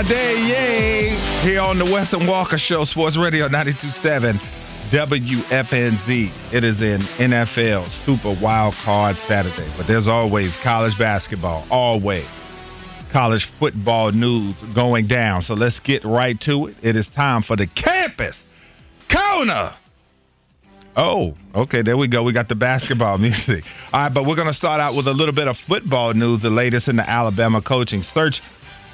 It's 0.00 0.08
Friday, 0.08 0.34
yay! 0.46 1.08
Here 1.42 1.60
on 1.60 1.76
the 1.76 1.84
Wes 1.84 2.12
and 2.12 2.28
Walker 2.28 2.56
Show, 2.56 2.84
Sports 2.84 3.16
Radio 3.16 3.48
92.7 3.48 4.38
WFNZ. 4.90 6.52
It 6.52 6.62
is 6.62 6.80
an 6.80 7.00
NFL 7.00 7.88
Super 8.04 8.38
Wild 8.40 8.74
Card 8.74 9.16
Saturday, 9.16 9.68
but 9.76 9.88
there's 9.88 10.06
always 10.06 10.54
college 10.62 10.96
basketball, 10.96 11.66
always 11.68 12.28
college 13.10 13.46
football 13.46 14.12
news 14.12 14.54
going 14.72 15.08
down. 15.08 15.42
So 15.42 15.54
let's 15.54 15.80
get 15.80 16.04
right 16.04 16.38
to 16.42 16.68
it. 16.68 16.76
It 16.80 16.94
is 16.94 17.08
time 17.08 17.42
for 17.42 17.56
the 17.56 17.66
campus 17.66 18.46
corner. 19.10 19.74
Oh, 20.96 21.36
okay, 21.56 21.82
there 21.82 21.96
we 21.96 22.06
go. 22.06 22.22
We 22.22 22.32
got 22.32 22.48
the 22.48 22.54
basketball 22.54 23.18
music. 23.18 23.64
All 23.92 24.02
right, 24.02 24.14
but 24.14 24.26
we're 24.26 24.36
going 24.36 24.46
to 24.46 24.54
start 24.54 24.80
out 24.80 24.94
with 24.94 25.08
a 25.08 25.12
little 25.12 25.34
bit 25.34 25.48
of 25.48 25.56
football 25.56 26.14
news, 26.14 26.42
the 26.42 26.50
latest 26.50 26.86
in 26.86 26.96
the 26.96 27.08
Alabama 27.08 27.60
coaching 27.60 28.04
search. 28.04 28.42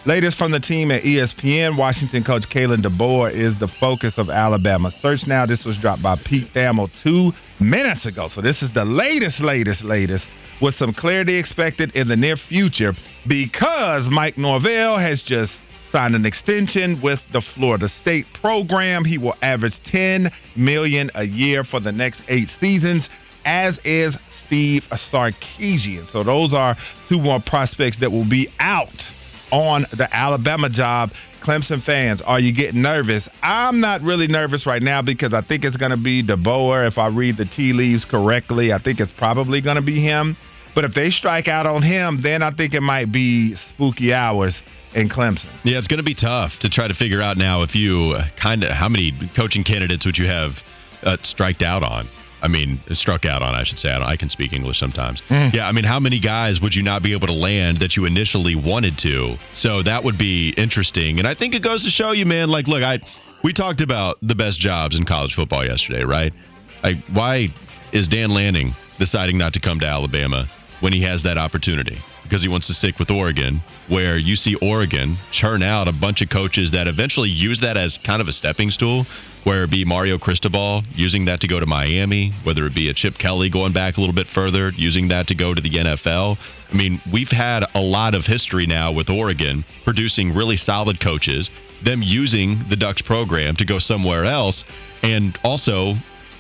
Latest 0.07 0.37
from 0.37 0.51
the 0.51 0.61
team 0.61 0.91
at 0.91 1.03
ESPN, 1.03 1.79
Washington 1.79 2.25
coach 2.25 2.51
Kalen 2.51 2.83
DeBoer 2.83 3.33
is 3.33 3.59
the 3.59 3.67
focus 3.67 4.19
of 4.19 4.29
Alabama 4.29 4.91
search 4.91 5.27
now. 5.27 5.47
This 5.47 5.65
was 5.65 5.79
dropped 5.79 6.03
by 6.03 6.17
Pete 6.17 6.53
Thamel 6.53 6.91
two 7.03 7.33
minutes 7.59 8.05
ago. 8.05 8.29
So 8.29 8.43
this 8.43 8.63
is 8.63 8.71
the 8.71 8.85
latest, 8.85 9.41
latest, 9.41 9.83
latest 9.83 10.27
with 10.61 10.75
some 10.75 10.93
clarity 10.93 11.37
expected 11.37 11.97
in 11.97 12.07
the 12.07 12.19
near 12.19 12.37
future 12.37 12.93
because 13.27 14.11
Mike 14.11 14.37
Norvell 14.37 14.99
has 14.99 15.23
just 15.23 15.59
signed 15.91 16.15
an 16.15 16.27
extension 16.27 17.01
with 17.01 17.25
the 17.33 17.41
Florida 17.41 17.89
State 17.89 18.27
program. 18.35 19.07
He 19.07 19.17
will 19.17 19.37
average 19.41 19.83
10 19.85 20.31
million 20.55 21.11
a 21.15 21.25
year 21.25 21.65
for 21.65 21.81
the 21.81 21.93
next 21.93 22.25
8 22.29 22.51
seasons 22.51 23.09
as 23.47 23.79
is 23.87 24.19
Steve 24.45 24.87
Sarkisian. 24.91 26.07
So 26.09 26.23
those 26.23 26.53
are 26.53 26.77
two 27.09 27.21
more 27.21 27.41
prospects 27.41 27.97
that 27.99 28.13
will 28.13 28.29
be 28.29 28.51
out 28.61 29.11
on 29.51 29.87
the 29.93 30.09
Alabama 30.11 30.69
job. 30.69 31.13
Clemson 31.41 31.83
fans, 31.83 32.23
are 32.23 32.41
you 32.41 32.53
getting 32.53 32.81
nervous? 32.81 33.29
I'm 33.43 33.81
not 33.81 34.01
really 34.01 34.29
nervous 34.29 34.65
right 34.65 34.83
now 34.83 35.03
because 35.03 35.35
I 35.35 35.43
think 35.43 35.65
it's 35.65 35.77
going 35.77 35.91
to 35.91 35.99
be 35.99 36.23
DeBoer. 36.23 36.89
If 36.89 36.97
I 36.97 37.09
read 37.09 37.37
the 37.37 37.45
tea 37.45 37.75
leaves 37.75 38.07
correctly, 38.07 38.73
I 38.73 38.79
think 38.79 38.99
it's 38.99 39.13
probably 39.13 39.61
going 39.61 39.77
to 39.77 39.83
be 39.83 40.01
him. 40.01 40.39
But 40.75 40.85
if 40.87 40.95
they 40.95 41.11
strike 41.11 41.47
out 41.47 41.67
on 41.67 41.83
him, 41.83 42.23
then 42.23 42.43
I 42.43 42.51
think 42.51 42.73
it 42.73 42.81
might 42.81 43.13
be 43.13 43.55
spooky 43.57 44.15
hours 44.15 44.63
in 44.95 45.09
Clemson. 45.09 45.51
Yeah, 45.65 45.79
it's 45.79 45.89
going 45.89 45.99
to 45.99 46.05
be 46.05 46.15
tough 46.15 46.61
to 46.61 46.71
try 46.71 46.89
to 46.89 46.95
figure 46.95 47.21
out 47.21 47.37
now 47.37 47.63
if 47.63 47.77
you 47.77 48.17
kind 48.37 48.65
of 48.65 48.71
how 48.71 48.89
many 48.89 49.13
coaching 49.37 49.65
candidates 49.65 50.07
would 50.07 50.17
you 50.17 50.27
have 50.27 50.63
uh, 51.03 51.17
striked 51.23 51.63
out 51.63 51.83
on? 51.83 52.07
I 52.45 52.49
mean, 52.49 52.79
struck 52.91 53.25
out 53.25 53.41
on, 53.41 53.55
I 53.55 53.65
should 53.65 53.79
say. 53.79 53.91
I, 53.91 54.11
I 54.11 54.17
can 54.19 54.29
speak 54.29 54.53
English 54.53 54.79
sometimes. 54.79 55.23
Hmm. 55.23 55.49
Yeah, 55.55 55.67
I 55.67 55.73
mean, 55.73 55.85
how 55.85 55.99
many 55.99 56.21
guys 56.21 56.61
would 56.61 56.75
you 56.75 56.83
not 56.83 57.03
be 57.03 57.15
able 57.15 57.27
to 57.29 57.33
land 57.33 57.79
that 57.79 57.97
you 57.97 58.05
initially 58.05 58.55
wanted 58.55 58.99
to? 58.99 59.37
So 59.55 59.83
that 59.83 60.05
would 60.05 60.19
be 60.19 60.51
interesting. 60.51 61.19
And 61.19 61.27
I 61.27 61.33
think 61.33 61.55
it 61.55 61.63
goes 61.63 61.85
to 61.85 61.91
show 61.91 62.13
you, 62.13 62.27
man. 62.27 62.51
Like, 62.51 62.69
look, 62.69 62.83
I 62.83 62.99
we 63.43 63.55
talked 63.55 63.81
about 63.81 64.19
the 64.21 64.35
best 64.35 64.61
jobs 64.61 64.95
in 64.95 65.07
college 65.07 65.35
football 65.35 65.65
yesterday, 65.65 66.05
right? 66.05 66.35
Like, 66.83 66.99
why 67.07 67.49
is 67.93 68.09
Dan 68.09 68.35
Lanning 68.35 68.75
deciding 68.99 69.39
not 69.39 69.55
to 69.55 69.61
come 69.61 69.81
to 69.81 69.87
Alabama 69.87 70.47
when 70.81 70.93
he 70.93 71.01
has 71.01 71.23
that 71.23 71.39
opportunity? 71.39 71.97
Because 72.25 72.43
he 72.43 72.49
wants 72.49 72.67
to 72.67 72.75
stick 72.75 72.99
with 72.99 73.11
Oregon, 73.11 73.63
where 73.89 74.19
you 74.19 74.35
see 74.35 74.57
Oregon 74.57 75.17
churn 75.31 75.63
out 75.63 75.89
a 75.89 75.93
bunch 75.93 76.23
of 76.23 76.31
coaches 76.31 76.73
that 76.73 76.89
eventually 76.89 77.29
use 77.29 77.61
that 77.61 77.77
as 77.77 77.99
kind 77.99 78.21
of 78.21 78.29
a 78.29 78.33
stepping 78.33 78.71
stool, 78.71 79.07
where 79.45 79.65
it 79.65 79.71
be 79.71 79.85
Mario 79.85 80.19
Cristobal 80.19 80.83
using 80.95 81.27
that 81.27 81.41
to 81.41 81.49
go 81.49 81.61
to 81.61 81.67
Miami, 81.67 82.33
whether 82.43 82.67
it 82.67 82.75
be 82.75 82.89
a 82.89 82.95
Chip 82.95 83.19
Kelly 83.19 83.51
going 83.51 83.73
back 83.73 83.97
a 83.97 84.01
little 84.01 84.15
bit 84.15 84.27
further, 84.27 84.71
using 84.71 85.09
that 85.09 85.29
to 85.29 85.35
go 85.35 85.55
to 85.55 85.61
the 85.61 85.71
NFL. 85.71 86.39
I 86.73 86.75
mean, 86.77 87.01
we've 87.13 87.31
had 87.31 87.65
a 87.75 87.81
lot 87.81 88.15
of 88.15 88.27
history 88.27 88.67
now 88.67 88.93
with 88.93 89.11
Oregon 89.11 89.65
producing 89.85 90.35
really 90.35 90.57
solid 90.57 90.99
coaches, 91.01 91.51
them 91.83 92.01
using 92.03 92.59
the 92.69 92.77
Ducks 92.77 93.03
program 93.03 93.55
to 93.57 93.65
go 93.65 93.79
somewhere 93.79 94.25
else, 94.25 94.65
and 95.03 95.39
also 95.45 95.95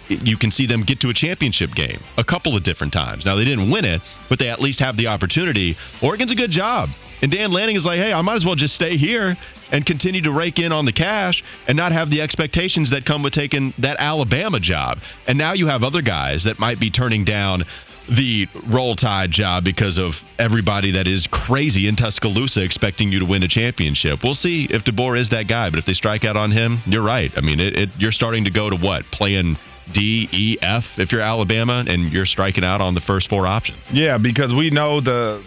you 0.08 0.36
can 0.36 0.50
see 0.50 0.66
them 0.66 0.82
get 0.82 1.00
to 1.00 1.08
a 1.08 1.14
championship 1.14 1.74
game 1.74 2.00
a 2.16 2.24
couple 2.24 2.56
of 2.56 2.62
different 2.62 2.92
times. 2.92 3.24
Now 3.24 3.36
they 3.36 3.44
didn't 3.44 3.70
win 3.70 3.84
it, 3.84 4.02
but 4.28 4.38
they 4.38 4.48
at 4.50 4.60
least 4.60 4.80
have 4.80 4.96
the 4.96 5.08
opportunity. 5.08 5.76
Oregon's 6.02 6.32
a 6.32 6.36
good 6.36 6.50
job. 6.50 6.90
And 7.22 7.32
Dan 7.32 7.52
Lanning 7.52 7.76
is 7.76 7.86
like, 7.86 7.98
hey, 7.98 8.12
I 8.12 8.20
might 8.20 8.34
as 8.34 8.44
well 8.44 8.54
just 8.54 8.74
stay 8.74 8.96
here 8.96 9.36
and 9.72 9.86
continue 9.86 10.20
to 10.22 10.32
rake 10.32 10.58
in 10.58 10.72
on 10.72 10.84
the 10.84 10.92
cash 10.92 11.42
and 11.66 11.76
not 11.76 11.92
have 11.92 12.10
the 12.10 12.20
expectations 12.20 12.90
that 12.90 13.06
come 13.06 13.22
with 13.22 13.32
taking 13.32 13.72
that 13.78 13.96
Alabama 13.98 14.60
job. 14.60 14.98
And 15.26 15.38
now 15.38 15.54
you 15.54 15.68
have 15.68 15.84
other 15.84 16.02
guys 16.02 16.44
that 16.44 16.58
might 16.58 16.78
be 16.78 16.90
turning 16.90 17.24
down 17.24 17.64
the 18.08 18.46
roll 18.66 18.94
tide 18.94 19.30
job 19.30 19.64
because 19.64 19.96
of 19.96 20.22
everybody 20.38 20.92
that 20.92 21.06
is 21.06 21.26
crazy 21.26 21.88
in 21.88 21.96
Tuscaloosa 21.96 22.62
expecting 22.62 23.10
you 23.10 23.20
to 23.20 23.24
win 23.24 23.42
a 23.42 23.48
championship. 23.48 24.22
We'll 24.22 24.34
see 24.34 24.66
if 24.68 24.84
DeBoer 24.84 25.18
is 25.18 25.30
that 25.30 25.48
guy, 25.48 25.70
but 25.70 25.78
if 25.78 25.86
they 25.86 25.94
strike 25.94 26.24
out 26.24 26.36
on 26.36 26.50
him, 26.50 26.78
you're 26.86 27.02
right. 27.02 27.32
I 27.36 27.40
mean, 27.40 27.60
it, 27.60 27.78
it, 27.78 27.90
you're 27.98 28.12
starting 28.12 28.44
to 28.44 28.50
go 28.50 28.68
to 28.68 28.76
what? 28.76 29.04
Playing 29.06 29.56
D, 29.92 30.28
E, 30.32 30.56
F 30.60 30.98
if 30.98 31.12
you're 31.12 31.20
Alabama 31.20 31.84
and 31.86 32.12
you're 32.12 32.26
striking 32.26 32.64
out 32.64 32.80
on 32.80 32.94
the 32.94 33.00
first 33.00 33.28
four 33.28 33.46
options. 33.46 33.78
Yeah, 33.92 34.18
because 34.18 34.54
we 34.54 34.70
know 34.70 35.00
the 35.00 35.42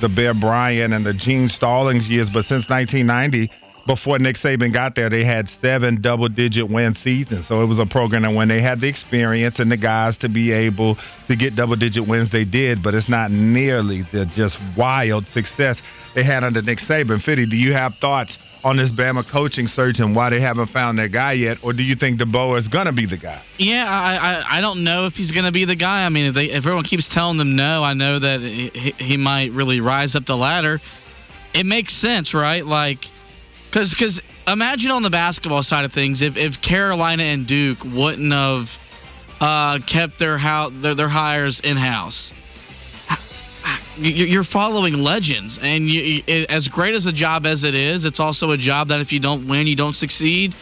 the 0.00 0.08
Bear 0.08 0.34
Bryant 0.34 0.92
and 0.92 1.06
the 1.06 1.14
Gene 1.14 1.48
Stallings 1.48 2.08
years, 2.08 2.28
but 2.28 2.44
since 2.44 2.68
1990, 2.68 3.50
before 3.86 4.18
Nick 4.18 4.36
Saban 4.36 4.72
got 4.72 4.94
there, 4.94 5.10
they 5.10 5.24
had 5.24 5.48
seven 5.48 6.00
double-digit 6.00 6.68
win 6.68 6.94
seasons. 6.94 7.46
So 7.46 7.62
it 7.62 7.66
was 7.66 7.78
a 7.78 7.86
program 7.86 8.22
that 8.22 8.32
when 8.32 8.48
they 8.48 8.60
had 8.60 8.80
the 8.80 8.88
experience 8.88 9.58
and 9.58 9.70
the 9.70 9.76
guys 9.76 10.18
to 10.18 10.28
be 10.28 10.52
able 10.52 10.96
to 11.28 11.36
get 11.36 11.54
double-digit 11.54 12.06
wins, 12.06 12.30
they 12.30 12.44
did. 12.44 12.82
But 12.82 12.94
it's 12.94 13.08
not 13.08 13.30
nearly 13.30 14.02
the 14.02 14.26
just 14.26 14.58
wild 14.76 15.26
success 15.26 15.82
they 16.14 16.22
had 16.22 16.44
under 16.44 16.62
Nick 16.62 16.78
Saban. 16.78 17.20
Fitty, 17.20 17.46
do 17.46 17.56
you 17.56 17.74
have 17.74 17.96
thoughts 17.96 18.38
on 18.64 18.78
this 18.78 18.90
Bama 18.90 19.28
coaching 19.28 19.68
search 19.68 20.00
and 20.00 20.16
why 20.16 20.30
they 20.30 20.40
haven't 20.40 20.68
found 20.68 20.98
that 20.98 21.12
guy 21.12 21.32
yet, 21.32 21.62
or 21.62 21.74
do 21.74 21.82
you 21.82 21.94
think 21.94 22.18
DeBoer 22.18 22.58
is 22.58 22.68
gonna 22.68 22.92
be 22.92 23.04
the 23.04 23.18
guy? 23.18 23.42
Yeah, 23.58 23.84
I, 23.86 24.14
I 24.14 24.58
I 24.58 24.60
don't 24.62 24.82
know 24.82 25.04
if 25.04 25.14
he's 25.14 25.30
to 25.30 25.52
be 25.52 25.66
the 25.66 25.76
guy. 25.76 26.06
I 26.06 26.08
mean, 26.08 26.26
if, 26.26 26.34
they, 26.34 26.46
if 26.46 26.56
everyone 26.56 26.84
keeps 26.84 27.08
telling 27.08 27.36
them 27.36 27.56
no, 27.56 27.84
I 27.84 27.92
know 27.92 28.18
that 28.18 28.40
he, 28.40 28.70
he 28.70 29.16
might 29.18 29.52
really 29.52 29.80
rise 29.80 30.16
up 30.16 30.24
the 30.24 30.36
ladder. 30.36 30.80
It 31.52 31.66
makes 31.66 31.92
sense, 31.92 32.32
right? 32.32 32.64
Like, 32.64 33.04
because 33.66 33.90
because 33.92 34.22
imagine 34.48 34.90
on 34.90 35.02
the 35.02 35.10
basketball 35.10 35.62
side 35.62 35.84
of 35.84 35.92
things, 35.92 36.22
if, 36.22 36.36
if 36.36 36.62
Carolina 36.62 37.24
and 37.24 37.46
Duke 37.46 37.84
wouldn't 37.84 38.32
have 38.32 38.70
uh, 39.40 39.78
kept 39.86 40.18
their 40.18 40.38
house 40.38 40.72
their, 40.74 40.94
their 40.94 41.08
hires 41.08 41.60
in 41.60 41.76
house. 41.76 42.32
You're 43.96 44.44
following 44.44 44.94
legends, 44.94 45.58
and 45.62 45.88
you, 45.88 46.22
as 46.48 46.68
great 46.68 46.94
as 46.94 47.06
a 47.06 47.12
job 47.12 47.46
as 47.46 47.64
it 47.64 47.74
is, 47.74 48.04
it's 48.04 48.18
also 48.18 48.50
a 48.50 48.56
job 48.56 48.88
that 48.88 49.00
if 49.00 49.12
you 49.12 49.20
don't 49.20 49.46
win, 49.46 49.66
you 49.66 49.76
don't 49.76 49.94
succeed, 49.94 50.54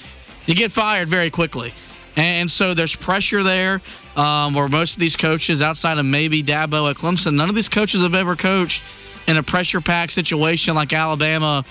you 0.47 0.55
get 0.55 0.71
fired 0.73 1.09
very 1.09 1.31
quickly. 1.31 1.73
And 2.15 2.51
so 2.51 2.75
there's 2.75 2.95
pressure 2.95 3.43
there. 3.43 3.81
Um, 4.15 4.53
where 4.53 4.69
most 4.69 4.93
of 4.93 5.01
these 5.01 5.17
coaches, 5.17 5.63
outside 5.63 5.97
of 5.97 6.05
maybe 6.05 6.43
Dabo 6.43 6.91
at 6.91 6.97
Clemson, 6.97 7.33
none 7.33 7.49
of 7.49 7.55
these 7.55 7.71
coaches 7.71 8.03
have 8.03 8.15
ever 8.15 8.37
coached 8.37 8.83
in 9.27 9.39
a 9.39 9.43
pressure-packed 9.43 10.13
situation 10.13 10.75
like 10.75 10.93
Alabama 10.93 11.65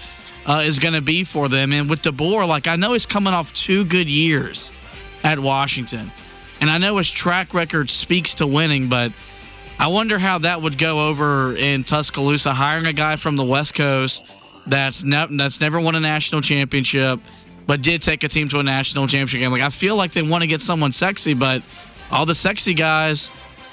uh, 0.47 0.63
is 0.65 0.79
going 0.79 0.95
to 0.95 1.01
be 1.01 1.23
for 1.23 1.49
them. 1.49 1.71
And 1.71 1.87
with 1.87 2.01
DeBoer, 2.01 2.47
like 2.47 2.65
I 2.65 2.77
know 2.77 2.93
he's 2.93 3.05
coming 3.05 3.33
off 3.33 3.53
two 3.53 3.85
good 3.85 4.09
years 4.09 4.71
at 5.23 5.37
Washington, 5.37 6.11
and 6.59 6.71
I 6.71 6.79
know 6.79 6.97
his 6.97 7.11
track 7.11 7.53
record 7.53 7.91
speaks 7.91 8.35
to 8.35 8.47
winning, 8.47 8.89
but 8.89 9.11
I 9.79 9.87
wonder 9.87 10.19
how 10.19 10.39
that 10.39 10.61
would 10.61 10.77
go 10.77 11.07
over 11.09 11.55
in 11.55 11.83
Tuscaloosa, 11.83 12.53
hiring 12.53 12.85
a 12.85 12.93
guy 12.93 13.15
from 13.15 13.35
the 13.35 13.43
West 13.43 13.73
Coast 13.75 14.23
that's 14.67 15.03
ne- 15.03 15.37
that's 15.37 15.59
never 15.59 15.79
won 15.79 15.95
a 15.95 15.99
national 15.99 16.41
championship, 16.41 17.19
but 17.65 17.81
did 17.81 18.01
take 18.03 18.23
a 18.23 18.27
team 18.27 18.47
to 18.49 18.59
a 18.59 18.63
national 18.63 19.07
championship 19.07 19.39
game. 19.39 19.51
Like 19.51 19.63
I 19.63 19.69
feel 19.71 19.95
like 19.95 20.11
they 20.13 20.21
want 20.21 20.43
to 20.43 20.47
get 20.47 20.61
someone 20.61 20.91
sexy, 20.91 21.33
but 21.33 21.63
all 22.11 22.27
the 22.27 22.35
sexy 22.35 22.75
guys, 22.75 23.31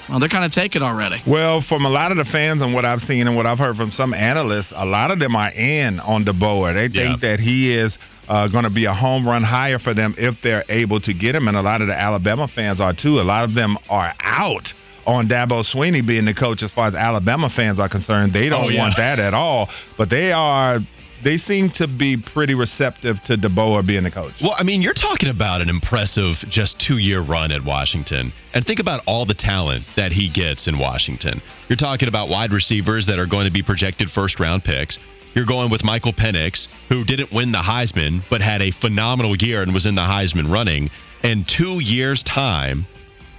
well, 0.08 0.18
they're 0.18 0.30
kind 0.30 0.46
of 0.46 0.52
taken 0.52 0.82
already. 0.82 1.18
Well, 1.26 1.60
from 1.60 1.84
a 1.84 1.90
lot 1.90 2.10
of 2.10 2.16
the 2.16 2.24
fans 2.24 2.62
and 2.62 2.72
what 2.72 2.86
I've 2.86 3.02
seen 3.02 3.26
and 3.26 3.36
what 3.36 3.44
I've 3.44 3.58
heard 3.58 3.76
from 3.76 3.90
some 3.90 4.14
analysts, 4.14 4.72
a 4.74 4.86
lot 4.86 5.10
of 5.10 5.18
them 5.18 5.36
are 5.36 5.50
in 5.54 6.00
on 6.00 6.24
DeBoer. 6.24 6.72
They 6.72 6.86
Yeah. 6.98 7.08
think 7.10 7.20
that 7.20 7.38
he 7.38 7.70
is 7.76 7.98
uh, 8.30 8.48
going 8.48 8.64
to 8.64 8.70
be 8.70 8.86
a 8.86 8.94
home 8.94 9.28
run 9.28 9.42
hire 9.42 9.78
for 9.78 9.92
them 9.92 10.14
if 10.16 10.40
they're 10.40 10.64
able 10.70 11.00
to 11.00 11.12
get 11.12 11.34
him, 11.34 11.48
and 11.48 11.56
a 11.56 11.62
lot 11.62 11.82
of 11.82 11.88
the 11.88 11.98
Alabama 11.98 12.48
fans 12.48 12.80
are 12.80 12.94
too. 12.94 13.20
A 13.20 13.22
lot 13.22 13.44
of 13.44 13.52
them 13.54 13.76
are 13.90 14.14
out 14.22 14.72
on 15.08 15.26
Dabo 15.26 15.64
Swinney 15.64 16.06
being 16.06 16.26
the 16.26 16.34
coach 16.34 16.62
as 16.62 16.70
far 16.70 16.86
as 16.86 16.94
Alabama 16.94 17.48
fans 17.48 17.80
are 17.80 17.88
concerned. 17.88 18.32
They 18.32 18.48
don't 18.48 18.66
Oh, 18.66 18.68
yeah. 18.68 18.78
want 18.80 18.96
that 18.98 19.18
at 19.18 19.32
all, 19.34 19.70
but 19.96 20.10
they 20.10 20.30
are 20.32 20.78
they 21.20 21.36
seem 21.36 21.68
to 21.70 21.88
be 21.88 22.16
pretty 22.16 22.54
receptive 22.54 23.20
to 23.24 23.36
DeBoer 23.36 23.84
being 23.84 24.04
the 24.04 24.10
coach. 24.10 24.34
Well, 24.40 24.54
I 24.56 24.62
mean, 24.62 24.82
you're 24.82 24.94
talking 24.94 25.30
about 25.30 25.60
an 25.62 25.68
impressive 25.68 26.36
just 26.48 26.78
two 26.78 26.98
year 26.98 27.20
run 27.20 27.50
at 27.50 27.64
Washington. 27.64 28.32
And 28.54 28.64
think 28.64 28.78
about 28.78 29.02
all 29.04 29.24
the 29.26 29.34
talent 29.34 29.82
that 29.96 30.12
he 30.12 30.28
gets 30.28 30.68
in 30.68 30.78
Washington. 30.78 31.40
You're 31.68 31.76
talking 31.76 32.06
about 32.06 32.28
wide 32.28 32.52
receivers 32.52 33.06
that 33.06 33.18
are 33.18 33.26
going 33.26 33.46
to 33.46 33.52
be 33.52 33.62
projected 33.62 34.08
first 34.12 34.38
round 34.38 34.62
picks. 34.62 35.00
You're 35.34 35.44
going 35.46 35.70
with 35.70 35.82
Michael 35.82 36.12
Penix, 36.12 36.68
who 36.88 37.04
didn't 37.04 37.32
win 37.32 37.50
the 37.50 37.58
Heisman, 37.58 38.22
but 38.30 38.40
had 38.40 38.62
a 38.62 38.70
phenomenal 38.70 39.34
year 39.36 39.62
and 39.62 39.74
was 39.74 39.86
in 39.86 39.96
the 39.96 40.02
Heisman 40.02 40.48
running. 40.52 40.88
In 41.24 41.44
two 41.44 41.80
years' 41.82 42.22
time, 42.22 42.86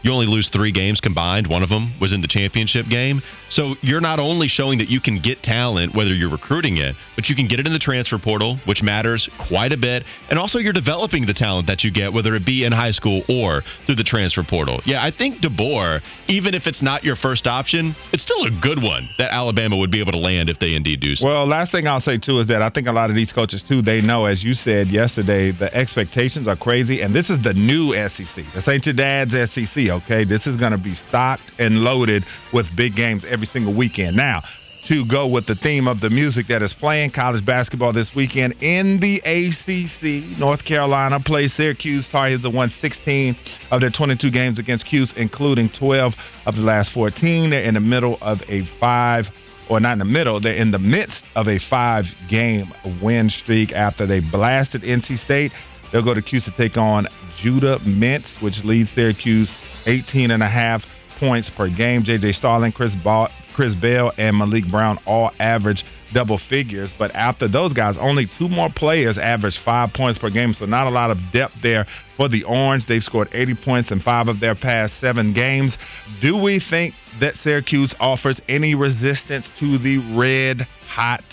you 0.01 0.11
only 0.11 0.25
lose 0.25 0.49
three 0.49 0.71
games 0.71 1.01
combined. 1.01 1.47
One 1.47 1.63
of 1.63 1.69
them 1.69 1.91
was 1.99 2.13
in 2.13 2.21
the 2.21 2.27
championship 2.27 2.87
game. 2.87 3.21
So 3.49 3.75
you're 3.81 4.01
not 4.01 4.19
only 4.19 4.47
showing 4.47 4.79
that 4.79 4.89
you 4.89 4.99
can 4.99 5.19
get 5.19 5.41
talent, 5.41 5.95
whether 5.95 6.13
you're 6.13 6.29
recruiting 6.29 6.77
it, 6.77 6.95
but 7.15 7.29
you 7.29 7.35
can 7.35 7.47
get 7.47 7.59
it 7.59 7.67
in 7.67 7.73
the 7.73 7.79
transfer 7.79 8.17
portal, 8.17 8.57
which 8.65 8.83
matters 8.83 9.29
quite 9.37 9.73
a 9.73 9.77
bit. 9.77 10.03
And 10.29 10.37
also, 10.37 10.59
you're 10.59 10.73
developing 10.73 11.25
the 11.25 11.33
talent 11.33 11.67
that 11.67 11.83
you 11.83 11.91
get, 11.91 12.13
whether 12.13 12.35
it 12.35 12.45
be 12.45 12.63
in 12.63 12.71
high 12.71 12.91
school 12.91 13.23
or 13.27 13.61
through 13.85 13.95
the 13.95 14.03
transfer 14.03 14.43
portal. 14.43 14.81
Yeah, 14.85 15.03
I 15.03 15.11
think 15.11 15.37
DeBoer, 15.37 16.01
even 16.27 16.53
if 16.53 16.67
it's 16.67 16.81
not 16.81 17.03
your 17.03 17.15
first 17.15 17.47
option, 17.47 17.95
it's 18.13 18.23
still 18.23 18.45
a 18.45 18.51
good 18.51 18.81
one 18.81 19.07
that 19.17 19.33
Alabama 19.33 19.77
would 19.77 19.91
be 19.91 19.99
able 19.99 20.11
to 20.13 20.19
land 20.19 20.49
if 20.49 20.59
they 20.59 20.75
indeed 20.75 20.99
do 20.99 21.15
so. 21.15 21.27
Well, 21.27 21.45
last 21.45 21.71
thing 21.71 21.87
I'll 21.87 21.99
say 21.99 22.17
too 22.17 22.39
is 22.39 22.47
that 22.47 22.61
I 22.61 22.69
think 22.69 22.87
a 22.87 22.91
lot 22.91 23.09
of 23.09 23.15
these 23.15 23.33
coaches 23.33 23.63
too, 23.63 23.81
they 23.81 24.01
know, 24.01 24.25
as 24.25 24.43
you 24.43 24.53
said 24.53 24.87
yesterday, 24.87 25.51
the 25.51 25.73
expectations 25.75 26.47
are 26.47 26.55
crazy, 26.55 27.01
and 27.01 27.13
this 27.13 27.29
is 27.29 27.41
the 27.41 27.53
new 27.53 27.93
SEC. 28.09 28.45
This 28.53 28.67
ain't 28.67 28.85
your 28.85 28.93
dad's 28.95 29.33
SEC 29.51 29.88
okay? 29.91 30.23
This 30.23 30.47
is 30.47 30.57
going 30.57 30.71
to 30.71 30.77
be 30.77 30.93
stocked 30.93 31.51
and 31.59 31.83
loaded 31.83 32.25
with 32.53 32.73
big 32.75 32.95
games 32.95 33.25
every 33.25 33.47
single 33.47 33.73
weekend. 33.73 34.15
Now, 34.15 34.43
to 34.83 35.05
go 35.05 35.27
with 35.27 35.45
the 35.45 35.55
theme 35.55 35.87
of 35.87 35.99
the 35.99 36.09
music 36.09 36.47
that 36.47 36.61
is 36.61 36.73
playing 36.73 37.11
college 37.11 37.43
basketball 37.45 37.93
this 37.93 38.15
weekend 38.15 38.55
in 38.61 38.99
the 38.99 39.17
ACC. 39.25 40.39
North 40.39 40.63
Carolina 40.63 41.19
plays 41.19 41.53
Syracuse. 41.53 42.09
Tar 42.09 42.27
Heels 42.29 42.43
have 42.43 42.53
won 42.53 42.69
16 42.69 43.35
of 43.71 43.81
their 43.81 43.89
22 43.89 44.31
games 44.31 44.57
against 44.57 44.85
Cuse, 44.85 45.13
including 45.13 45.69
12 45.69 46.15
of 46.45 46.55
the 46.55 46.61
last 46.61 46.91
14. 46.91 47.49
They're 47.49 47.63
in 47.63 47.73
the 47.73 47.79
middle 47.79 48.17
of 48.21 48.41
a 48.49 48.63
five, 48.65 49.29
or 49.69 49.79
not 49.79 49.93
in 49.93 49.99
the 49.99 50.05
middle, 50.05 50.39
they're 50.39 50.55
in 50.55 50.71
the 50.71 50.79
midst 50.79 51.23
of 51.35 51.47
a 51.47 51.59
five 51.59 52.13
game 52.27 52.73
win 53.01 53.29
streak 53.29 53.73
after 53.73 54.05
they 54.05 54.21
blasted 54.21 54.81
NC 54.81 55.19
State. 55.19 55.51
They'll 55.91 56.03
go 56.03 56.13
to 56.13 56.21
Cuse 56.21 56.45
to 56.45 56.51
take 56.51 56.77
on 56.77 57.07
Judah 57.35 57.79
Mintz, 57.79 58.41
which 58.41 58.63
leads 58.63 58.91
Syracuse 58.91 59.51
18 59.85 60.31
and 60.31 60.43
a 60.43 60.47
half 60.47 60.85
points 61.19 61.49
per 61.49 61.69
game. 61.69 62.03
J.J. 62.03 62.31
Starling, 62.31 62.71
Chris, 62.71 62.95
ba- 62.95 63.29
Chris 63.53 63.75
Bell, 63.75 64.13
and 64.17 64.35
Maliq 64.35 64.69
Brown 64.69 64.99
all 65.05 65.31
average 65.39 65.83
double 66.13 66.37
figures. 66.37 66.93
But 66.97 67.13
after 67.13 67.47
those 67.47 67.73
guys, 67.73 67.97
only 67.97 68.25
two 68.25 68.49
more 68.49 68.69
players 68.69 69.17
average 69.17 69.57
five 69.57 69.93
points 69.93 70.17
per 70.17 70.29
game. 70.29 70.53
So 70.53 70.65
not 70.65 70.87
a 70.87 70.89
lot 70.89 71.11
of 71.11 71.19
depth 71.31 71.61
there 71.61 71.85
for 72.15 72.27
the 72.29 72.43
Orange. 72.43 72.85
They've 72.85 73.03
scored 73.03 73.29
80 73.31 73.55
points 73.55 73.91
in 73.91 73.99
five 73.99 74.27
of 74.27 74.39
their 74.39 74.55
past 74.55 74.99
seven 74.99 75.33
games. 75.33 75.77
Do 76.21 76.37
we 76.41 76.59
think 76.59 76.95
that 77.19 77.37
Syracuse 77.37 77.93
offers 77.99 78.41
any 78.47 78.75
resistance 78.75 79.49
to 79.59 79.77
the 79.77 79.97
red 80.15 80.61
hot 80.87 81.23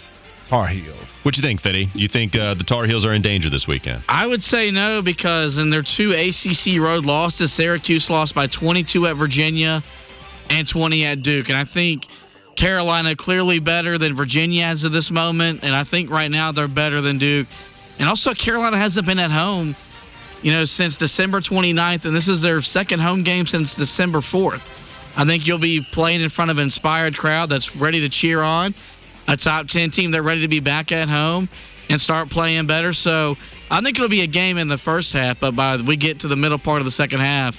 Tar 0.49 0.67
Heels. 0.69 1.21
What 1.23 1.37
you 1.37 1.43
think, 1.43 1.61
Fitty? 1.61 1.91
You 1.95 2.07
think 2.07 2.37
uh, 2.37 2.55
the 2.55 2.63
Tar 2.63 2.85
Heels 2.85 3.05
are 3.05 3.13
in 3.13 3.23
danger 3.23 3.51
this 3.51 3.67
weekend? 3.67 4.05
I 4.09 4.27
would 4.27 4.43
say 4.43 4.71
no 4.71 5.03
because 5.03 5.59
in 5.59 5.71
their 5.71 5.83
two 5.83 6.13
ACC 6.13 6.81
road 6.81 7.05
losses, 7.05 7.53
Syracuse 7.53 8.09
lost 8.09 8.35
by 8.35 8.47
22 8.47 9.09
at 9.09 9.17
Virginia 9.17 9.83
and 10.49 10.69
20 10.69 11.05
at 11.05 11.23
Duke, 11.23 11.49
and 11.49 11.59
I 11.59 11.65
think 11.65 12.07
Carolina 12.57 13.17
clearly 13.17 13.59
better 13.59 13.99
than 13.99 14.15
Virginia 14.15 14.67
as 14.67 14.85
of 14.85 14.93
this 14.93 15.11
moment, 15.11 15.65
and 15.65 15.75
I 15.75 15.83
think 15.83 16.11
right 16.11 16.31
now 16.31 16.53
they're 16.53 16.69
better 16.69 17.01
than 17.01 17.19
Duke. 17.19 17.49
And 17.99 18.09
also, 18.09 18.33
Carolina 18.33 18.79
hasn't 18.79 19.07
been 19.07 19.19
at 19.19 19.33
home, 19.33 19.75
you 20.43 20.53
know, 20.55 20.65
since 20.65 20.97
December 20.97 21.41
29th, 21.41 22.05
and 22.05 22.15
this 22.15 22.29
is 22.29 22.43
their 22.43 22.63
second 22.63 23.01
home 23.01 23.25
game 23.25 23.47
since 23.47 23.75
December 23.75 24.21
4th. 24.21 24.63
I 25.17 25.25
think 25.25 25.47
you'll 25.47 25.59
be 25.59 25.85
playing 25.93 26.21
in 26.21 26.29
front 26.29 26.51
of 26.51 26.59
an 26.59 26.65
inspired 26.65 27.17
crowd 27.17 27.49
that's 27.49 27.75
ready 27.75 28.01
to 28.01 28.11
cheer 28.11 28.43
on 28.43 28.75
a 29.29 29.37
top 29.37 29.69
10 29.69 29.91
team. 29.91 30.11
They're 30.11 30.23
ready 30.23 30.43
to 30.43 30.49
be 30.49 30.61
back 30.61 30.93
at 30.93 31.09
home 31.09 31.49
and 31.89 32.01
start 32.01 32.31
playing 32.31 32.67
better. 32.67 32.93
So 32.93 33.37
I 33.71 33.81
think 33.81 33.97
it'll 33.97 34.09
be 34.09 34.23
a 34.23 34.27
game 34.27 34.59
in 34.59 34.69
the 34.69 34.79
first 34.79 35.13
half, 35.13 35.41
but 35.41 35.55
by 35.55 35.77
we 35.77 35.97
get 35.97 36.21
to 36.21 36.29
the 36.29 36.37
middle 36.37 36.59
part 36.59 36.79
of 36.79 36.85
the 36.85 36.91
second 36.91 37.21
half, 37.21 37.57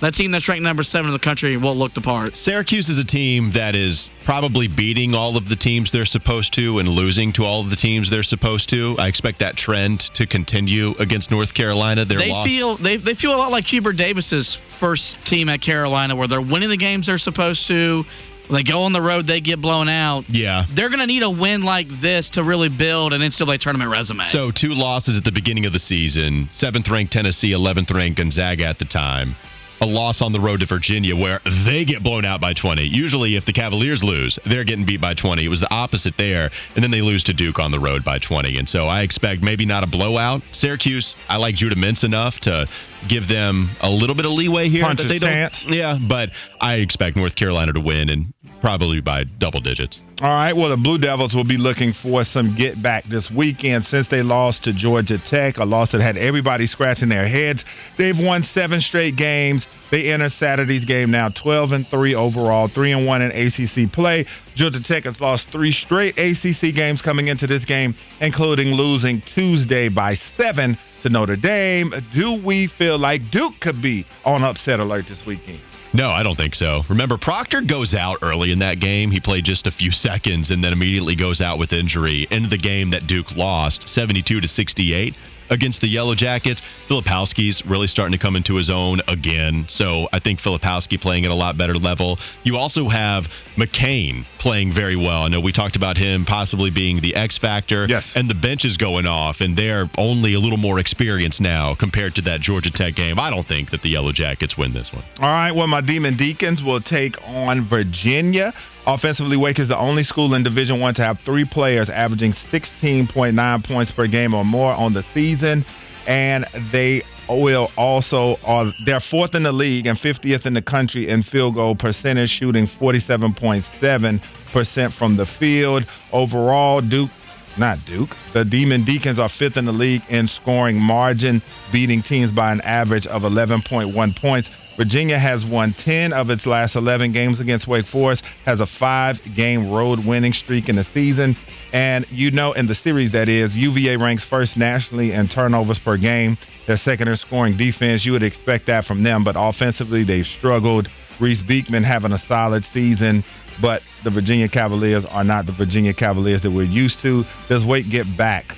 that 0.00 0.14
team 0.14 0.30
that's 0.30 0.48
ranked 0.48 0.62
number 0.62 0.82
seven 0.82 1.08
in 1.08 1.12
the 1.12 1.18
country 1.18 1.56
won't 1.56 1.78
look 1.78 1.92
the 1.94 2.00
part. 2.00 2.36
Syracuse 2.36 2.88
is 2.88 2.98
a 2.98 3.04
team 3.04 3.52
that 3.52 3.74
is 3.74 4.08
probably 4.24 4.68
beating 4.68 5.14
all 5.14 5.36
of 5.36 5.48
the 5.48 5.56
teams 5.56 5.92
they're 5.92 6.06
supposed 6.06 6.54
to 6.54 6.78
and 6.78 6.88
losing 6.88 7.32
to 7.34 7.44
all 7.44 7.60
of 7.60 7.70
the 7.70 7.76
teams 7.76 8.10
they're 8.10 8.22
supposed 8.22 8.70
to. 8.70 8.96
I 8.98 9.08
expect 9.08 9.40
that 9.40 9.56
trend 9.56 10.00
to 10.14 10.26
continue 10.26 10.92
against 10.98 11.30
North 11.30 11.54
Carolina. 11.54 12.04
They're 12.04 12.18
they 12.18 12.30
lost. 12.30 12.48
feel 12.48 12.76
they, 12.76 12.96
they 12.96 13.14
feel 13.14 13.34
a 13.34 13.36
lot 13.36 13.50
like 13.50 13.64
Hubert 13.66 13.96
Davis's 13.96 14.56
first 14.78 15.24
team 15.26 15.48
at 15.48 15.60
Carolina, 15.60 16.16
where 16.16 16.28
they're 16.28 16.40
winning 16.40 16.70
the 16.70 16.76
games 16.76 17.06
they're 17.06 17.18
supposed 17.18 17.66
to. 17.68 18.04
When 18.48 18.64
they 18.64 18.68
go 18.68 18.82
on 18.82 18.92
the 18.92 19.02
road, 19.02 19.28
they 19.28 19.40
get 19.40 19.60
blown 19.60 19.88
out. 19.88 20.24
Yeah. 20.28 20.66
They're 20.74 20.88
going 20.88 20.98
to 20.98 21.06
need 21.06 21.22
a 21.22 21.30
win 21.30 21.62
like 21.62 21.86
this 21.88 22.30
to 22.30 22.42
really 22.42 22.68
build 22.68 23.12
an 23.12 23.20
NCAA 23.20 23.60
tournament 23.60 23.92
resume. 23.92 24.24
So, 24.24 24.50
two 24.50 24.70
losses 24.70 25.16
at 25.16 25.24
the 25.24 25.30
beginning 25.30 25.66
of 25.66 25.72
the 25.72 25.78
season 25.78 26.48
seventh 26.50 26.88
ranked 26.88 27.12
Tennessee, 27.12 27.52
11th 27.52 27.94
ranked 27.94 28.18
Gonzaga 28.18 28.66
at 28.66 28.80
the 28.80 28.86
time 28.86 29.36
a 29.80 29.86
loss 29.86 30.22
on 30.22 30.32
the 30.32 30.40
road 30.40 30.60
to 30.60 30.66
Virginia 30.66 31.16
where 31.16 31.40
they 31.66 31.84
get 31.84 32.02
blown 32.02 32.24
out 32.24 32.40
by 32.40 32.52
20. 32.52 32.82
Usually, 32.82 33.36
if 33.36 33.46
the 33.46 33.52
Cavaliers 33.52 34.04
lose, 34.04 34.38
they're 34.44 34.64
getting 34.64 34.84
beat 34.84 35.00
by 35.00 35.14
20. 35.14 35.44
It 35.44 35.48
was 35.48 35.60
the 35.60 35.72
opposite 35.72 36.16
there, 36.16 36.50
and 36.74 36.84
then 36.84 36.90
they 36.90 37.02
lose 37.02 37.24
to 37.24 37.32
Duke 37.32 37.58
on 37.58 37.70
the 37.70 37.80
road 37.80 38.04
by 38.04 38.18
20. 38.18 38.58
And 38.58 38.68
so 38.68 38.86
I 38.86 39.02
expect 39.02 39.42
maybe 39.42 39.66
not 39.66 39.84
a 39.84 39.86
blowout. 39.86 40.42
Syracuse, 40.52 41.16
I 41.28 41.36
like 41.36 41.54
Judah 41.54 41.76
Mintz 41.76 42.04
enough 42.04 42.40
to 42.40 42.66
give 43.08 43.28
them 43.28 43.70
a 43.80 43.90
little 43.90 44.14
bit 44.14 44.26
of 44.26 44.32
leeway 44.32 44.68
here. 44.68 44.82
Punch 44.82 44.98
that 44.98 45.08
they 45.08 45.18
don't. 45.18 45.52
Yeah, 45.66 45.98
but 46.00 46.30
I 46.60 46.76
expect 46.76 47.16
North 47.16 47.34
Carolina 47.34 47.72
to 47.72 47.80
win 47.80 48.10
and 48.10 48.32
probably 48.60 49.00
by 49.00 49.24
double 49.24 49.60
digits. 49.60 50.00
All 50.22 50.28
right. 50.28 50.54
Well, 50.54 50.68
the 50.68 50.76
Blue 50.76 50.98
Devils 50.98 51.34
will 51.34 51.44
be 51.44 51.56
looking 51.56 51.94
for 51.94 52.24
some 52.24 52.54
get 52.54 52.82
back 52.82 53.04
this 53.04 53.30
weekend 53.30 53.86
since 53.86 54.08
they 54.08 54.22
lost 54.22 54.64
to 54.64 54.74
Georgia 54.74 55.16
Tech, 55.16 55.56
a 55.56 55.64
loss 55.64 55.92
that 55.92 56.02
had 56.02 56.18
everybody 56.18 56.66
scratching 56.66 57.08
their 57.08 57.26
heads. 57.26 57.64
They've 57.96 58.18
won 58.18 58.42
seven 58.42 58.82
straight 58.82 59.16
games. 59.16 59.66
They 59.90 60.12
enter 60.12 60.28
Saturday's 60.28 60.84
game 60.84 61.10
now 61.10 61.30
12 61.30 61.72
and 61.72 61.88
3 61.88 62.14
overall, 62.14 62.68
3 62.68 62.92
and 62.92 63.06
1 63.06 63.22
in 63.22 63.30
ACC 63.30 63.90
play. 63.90 64.26
Georgia 64.54 64.82
Tech 64.82 65.04
has 65.04 65.22
lost 65.22 65.48
three 65.48 65.72
straight 65.72 66.18
ACC 66.18 66.74
games 66.74 67.00
coming 67.00 67.28
into 67.28 67.46
this 67.46 67.64
game, 67.64 67.94
including 68.20 68.74
losing 68.74 69.22
Tuesday 69.22 69.88
by 69.88 70.12
7 70.12 70.76
to 71.02 71.08
Notre 71.08 71.36
Dame. 71.36 71.94
Do 72.12 72.42
we 72.44 72.66
feel 72.66 72.98
like 72.98 73.30
Duke 73.30 73.58
could 73.58 73.80
be 73.80 74.04
on 74.26 74.44
upset 74.44 74.80
alert 74.80 75.06
this 75.08 75.24
weekend? 75.24 75.60
No, 75.92 76.08
I 76.08 76.22
don't 76.22 76.36
think 76.36 76.54
so. 76.54 76.82
Remember, 76.88 77.18
Proctor 77.18 77.62
goes 77.62 77.94
out 77.94 78.18
early 78.22 78.52
in 78.52 78.60
that 78.60 78.78
game. 78.78 79.10
He 79.10 79.18
played 79.18 79.44
just 79.44 79.66
a 79.66 79.72
few 79.72 79.90
seconds 80.08 80.50
and 80.50 80.62
then 80.62 80.72
immediately 80.72 81.16
goes 81.16 81.40
out 81.40 81.58
with 81.58 81.72
injury. 81.72 82.26
In 82.30 82.48
the 82.48 82.58
game 82.58 82.90
that 82.90 83.06
Duke 83.06 83.36
lost, 83.36 83.88
72 83.88 84.40
to 84.40 84.48
68 84.48 85.16
against 85.50 85.80
the 85.80 85.88
Yellow 85.88 86.14
Jackets. 86.14 86.62
Filipowski's 86.88 87.66
really 87.66 87.86
starting 87.86 88.12
to 88.12 88.18
come 88.18 88.36
into 88.36 88.54
his 88.54 88.70
own 88.70 89.00
again. 89.08 89.66
So 89.68 90.08
I 90.12 90.20
think 90.20 90.40
Filipowski 90.40 91.00
playing 91.00 91.24
at 91.24 91.30
a 91.30 91.34
lot 91.34 91.58
better 91.58 91.74
level. 91.74 92.18
You 92.42 92.56
also 92.56 92.88
have 92.88 93.28
McCain 93.56 94.24
playing 94.38 94.72
very 94.72 94.96
well. 94.96 95.22
I 95.22 95.28
know 95.28 95.40
we 95.40 95.52
talked 95.52 95.76
about 95.76 95.96
him 95.96 96.24
possibly 96.24 96.70
being 96.70 97.00
the 97.00 97.14
X 97.14 97.38
factor. 97.38 97.86
Yes. 97.86 98.16
And 98.16 98.30
the 98.30 98.34
bench 98.34 98.64
is 98.64 98.76
going 98.76 99.06
off, 99.06 99.40
and 99.40 99.56
they're 99.56 99.90
only 99.98 100.34
a 100.34 100.40
little 100.40 100.58
more 100.58 100.78
experienced 100.78 101.40
now 101.40 101.74
compared 101.74 102.14
to 102.16 102.22
that 102.22 102.40
Georgia 102.40 102.70
Tech 102.70 102.94
game. 102.94 103.18
I 103.18 103.30
don't 103.30 103.46
think 103.46 103.70
that 103.70 103.82
the 103.82 103.90
Yellow 103.90 104.12
Jackets 104.12 104.56
win 104.56 104.72
this 104.72 104.92
one. 104.92 105.02
All 105.20 105.28
right. 105.28 105.52
Well, 105.52 105.66
my 105.66 105.80
Demon 105.80 106.16
Deacons 106.16 106.62
will 106.62 106.80
take 106.80 107.16
on 107.26 107.62
Virginia. 107.62 108.54
Offensively, 108.92 109.36
Wake 109.36 109.60
is 109.60 109.68
the 109.68 109.78
only 109.78 110.02
school 110.02 110.34
in 110.34 110.42
Division 110.42 110.80
One 110.80 110.94
to 110.94 111.04
have 111.04 111.20
three 111.20 111.44
players 111.44 111.88
averaging 111.88 112.32
16.9 112.32 113.64
points 113.64 113.92
per 113.92 114.08
game 114.08 114.34
or 114.34 114.44
more 114.44 114.72
on 114.72 114.94
the 114.94 115.04
season, 115.14 115.64
and 116.08 116.44
they 116.72 117.02
will 117.28 117.70
also 117.76 118.36
are 118.44 118.72
they're 118.84 118.98
fourth 118.98 119.36
in 119.36 119.44
the 119.44 119.52
league 119.52 119.86
and 119.86 119.96
50th 119.96 120.44
in 120.44 120.54
the 120.54 120.62
country 120.62 121.08
in 121.08 121.22
field 121.22 121.54
goal 121.54 121.76
percentage, 121.76 122.30
shooting 122.30 122.66
47.7 122.66 124.20
percent 124.52 124.92
from 124.92 125.16
the 125.16 125.26
field. 125.26 125.84
Overall, 126.12 126.80
Duke. 126.80 127.10
Not 127.58 127.84
Duke. 127.84 128.16
The 128.32 128.44
Demon 128.44 128.84
Deacons 128.84 129.18
are 129.18 129.28
fifth 129.28 129.56
in 129.56 129.64
the 129.64 129.72
league 129.72 130.02
in 130.08 130.28
scoring 130.28 130.80
margin, 130.80 131.42
beating 131.72 132.02
teams 132.02 132.32
by 132.32 132.52
an 132.52 132.60
average 132.60 133.06
of 133.06 133.22
11.1 133.22 134.16
points. 134.16 134.50
Virginia 134.76 135.18
has 135.18 135.44
won 135.44 135.74
10 135.74 136.12
of 136.14 136.30
its 136.30 136.46
last 136.46 136.74
11 136.74 137.12
games 137.12 137.38
against 137.38 137.68
Wake 137.68 137.84
Forest, 137.84 138.24
has 138.46 138.60
a 138.60 138.66
five 138.66 139.20
game 139.34 139.70
road 139.70 140.06
winning 140.06 140.32
streak 140.32 140.68
in 140.68 140.76
the 140.76 140.84
season. 140.84 141.36
And 141.72 142.10
you 142.10 142.30
know, 142.30 142.52
in 142.52 142.66
the 142.66 142.74
series 142.74 143.10
that 143.10 143.28
is, 143.28 143.54
UVA 143.56 143.96
ranks 143.96 144.24
first 144.24 144.56
nationally 144.56 145.12
in 145.12 145.28
turnovers 145.28 145.78
per 145.78 145.96
game. 145.98 146.38
They're 146.66 146.78
second 146.78 147.08
in 147.08 147.16
scoring 147.16 147.56
defense. 147.56 148.06
You 148.06 148.12
would 148.12 148.22
expect 148.22 148.66
that 148.66 148.84
from 148.84 149.02
them, 149.02 149.22
but 149.22 149.36
offensively, 149.38 150.04
they've 150.04 150.26
struggled. 150.26 150.88
Reece 151.18 151.42
Beekman 151.42 151.82
having 151.82 152.12
a 152.12 152.18
solid 152.18 152.64
season. 152.64 153.22
But 153.60 153.82
the 154.04 154.10
Virginia 154.10 154.48
Cavaliers 154.48 155.04
are 155.04 155.24
not 155.24 155.46
the 155.46 155.52
Virginia 155.52 155.92
Cavaliers 155.92 156.42
that 156.42 156.50
we're 156.50 156.62
used 156.62 157.00
to. 157.00 157.24
Does 157.48 157.64
Wake 157.64 157.88
get 157.88 158.06
back 158.16 158.56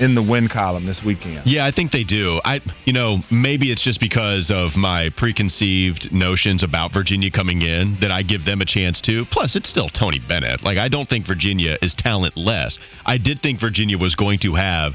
in 0.00 0.14
the 0.14 0.22
win 0.22 0.48
column 0.48 0.86
this 0.86 1.02
weekend? 1.02 1.46
Yeah, 1.46 1.66
I 1.66 1.70
think 1.70 1.90
they 1.90 2.04
do. 2.04 2.40
I, 2.44 2.60
you 2.84 2.92
know, 2.92 3.18
maybe 3.30 3.70
it's 3.70 3.82
just 3.82 4.00
because 4.00 4.50
of 4.50 4.76
my 4.76 5.10
preconceived 5.16 6.12
notions 6.12 6.62
about 6.62 6.92
Virginia 6.92 7.30
coming 7.30 7.62
in 7.62 7.96
that 8.00 8.10
I 8.10 8.22
give 8.22 8.44
them 8.44 8.60
a 8.60 8.64
chance 8.64 9.00
to. 9.02 9.24
Plus, 9.26 9.56
it's 9.56 9.68
still 9.68 9.88
Tony 9.88 10.20
Bennett. 10.20 10.62
Like, 10.62 10.78
I 10.78 10.88
don't 10.88 11.08
think 11.08 11.26
Virginia 11.26 11.76
is 11.82 11.94
talentless. 11.94 12.78
I 13.04 13.18
did 13.18 13.40
think 13.40 13.60
Virginia 13.60 13.98
was 13.98 14.14
going 14.14 14.38
to 14.40 14.54
have. 14.54 14.94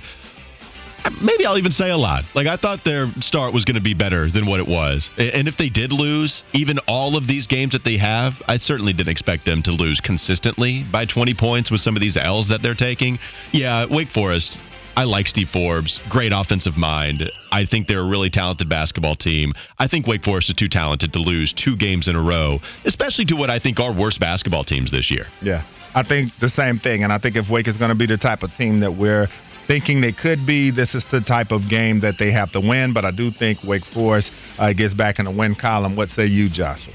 Maybe 1.21 1.45
I'll 1.45 1.57
even 1.57 1.71
say 1.71 1.89
a 1.89 1.97
lot. 1.97 2.23
Like 2.33 2.47
I 2.47 2.57
thought 2.57 2.83
their 2.83 3.11
start 3.19 3.53
was 3.53 3.65
going 3.65 3.75
to 3.75 3.81
be 3.81 3.93
better 3.93 4.29
than 4.29 4.45
what 4.45 4.59
it 4.59 4.67
was. 4.67 5.09
And 5.17 5.47
if 5.47 5.57
they 5.57 5.69
did 5.69 5.91
lose, 5.91 6.43
even 6.53 6.79
all 6.87 7.17
of 7.17 7.27
these 7.27 7.47
games 7.47 7.73
that 7.73 7.83
they 7.83 7.97
have, 7.97 8.41
I 8.47 8.57
certainly 8.57 8.93
didn't 8.93 9.11
expect 9.11 9.45
them 9.45 9.63
to 9.63 9.71
lose 9.71 9.99
consistently 9.99 10.83
by 10.91 11.05
20 11.05 11.33
points 11.33 11.71
with 11.71 11.81
some 11.81 11.95
of 11.95 12.01
these 12.01 12.17
L's 12.17 12.49
that 12.49 12.61
they're 12.61 12.75
taking. 12.75 13.19
Yeah, 13.51 13.85
Wake 13.89 14.09
Forest 14.09 14.57
I 14.95 15.05
like 15.05 15.27
Steve 15.27 15.49
Forbes, 15.49 15.99
great 16.07 16.31
offensive 16.31 16.77
mind. 16.77 17.31
I 17.51 17.65
think 17.65 17.87
they're 17.87 18.01
a 18.01 18.07
really 18.07 18.29
talented 18.29 18.69
basketball 18.69 19.15
team. 19.15 19.53
I 19.79 19.87
think 19.87 20.05
Wake 20.05 20.23
Forest 20.23 20.49
is 20.49 20.55
too 20.55 20.67
talented 20.67 21.13
to 21.13 21.19
lose 21.19 21.51
two 21.51 21.75
games 21.75 22.07
in 22.07 22.15
a 22.15 22.21
row, 22.21 22.59
especially 22.85 23.25
to 23.25 23.35
what 23.35 23.49
I 23.49 23.57
think 23.57 23.79
are 23.79 23.91
worst 23.91 24.19
basketball 24.19 24.63
teams 24.63 24.91
this 24.91 25.09
year. 25.09 25.25
Yeah, 25.41 25.63
I 25.95 26.03
think 26.03 26.35
the 26.39 26.49
same 26.49 26.77
thing. 26.77 27.03
And 27.03 27.11
I 27.11 27.17
think 27.17 27.35
if 27.35 27.49
Wake 27.49 27.67
is 27.67 27.77
going 27.77 27.89
to 27.89 27.95
be 27.95 28.05
the 28.05 28.17
type 28.17 28.43
of 28.43 28.53
team 28.53 28.81
that 28.81 28.91
we're 28.91 29.29
thinking 29.67 30.01
they 30.01 30.11
could 30.11 30.45
be, 30.45 30.71
this 30.71 30.95
is 30.95 31.05
the 31.05 31.21
type 31.21 31.51
of 31.51 31.69
game 31.69 31.99
that 32.01 32.17
they 32.17 32.31
have 32.31 32.51
to 32.53 32.59
win. 32.59 32.93
But 32.93 33.05
I 33.05 33.11
do 33.11 33.31
think 33.31 33.63
Wake 33.63 33.85
Forest 33.85 34.31
uh, 34.57 34.73
gets 34.73 34.93
back 34.93 35.19
in 35.19 35.25
the 35.25 35.31
win 35.31 35.55
column. 35.55 35.95
What 35.95 36.09
say 36.09 36.25
you, 36.25 36.49
Joshua? 36.49 36.93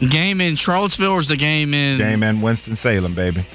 Game 0.00 0.40
in 0.40 0.56
Charlottesville 0.56 1.12
or 1.12 1.20
is 1.20 1.28
the 1.28 1.36
game 1.36 1.74
in? 1.74 1.98
Game 1.98 2.22
in 2.22 2.40
Winston 2.40 2.76
Salem, 2.76 3.14
baby. 3.14 3.46